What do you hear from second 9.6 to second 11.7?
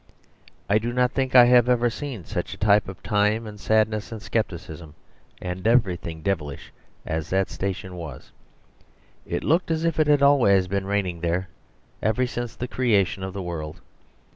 as if it had always been raining there